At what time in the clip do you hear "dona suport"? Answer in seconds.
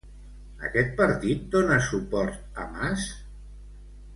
1.57-2.59